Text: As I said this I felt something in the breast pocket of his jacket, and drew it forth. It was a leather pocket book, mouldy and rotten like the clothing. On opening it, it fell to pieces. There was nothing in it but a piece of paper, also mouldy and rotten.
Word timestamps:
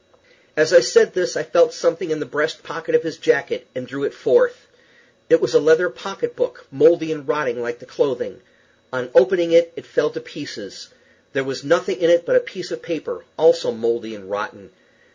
As 0.57 0.73
I 0.73 0.79
said 0.79 1.13
this 1.13 1.37
I 1.37 1.43
felt 1.43 1.75
something 1.75 2.09
in 2.09 2.19
the 2.19 2.25
breast 2.25 2.63
pocket 2.63 2.95
of 2.95 3.03
his 3.03 3.19
jacket, 3.19 3.67
and 3.75 3.85
drew 3.85 4.03
it 4.03 4.15
forth. 4.15 4.65
It 5.29 5.39
was 5.39 5.53
a 5.53 5.59
leather 5.59 5.91
pocket 5.91 6.35
book, 6.35 6.65
mouldy 6.71 7.11
and 7.11 7.27
rotten 7.27 7.61
like 7.61 7.77
the 7.77 7.85
clothing. 7.85 8.41
On 8.91 9.11
opening 9.13 9.51
it, 9.51 9.71
it 9.75 9.85
fell 9.85 10.09
to 10.09 10.19
pieces. 10.19 10.89
There 11.33 11.43
was 11.43 11.63
nothing 11.63 12.01
in 12.01 12.09
it 12.09 12.25
but 12.25 12.35
a 12.35 12.39
piece 12.39 12.71
of 12.71 12.81
paper, 12.81 13.23
also 13.37 13.71
mouldy 13.71 14.15
and 14.15 14.27
rotten. 14.27 14.71